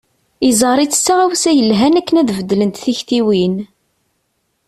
[0.45, 3.55] Yeẓẓar-itt d taɣawsa yelhan akken ad beddlent tiktiwin.